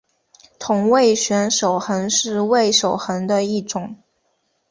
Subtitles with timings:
[0.57, 3.97] 同位旋守恒是味守恒的一种。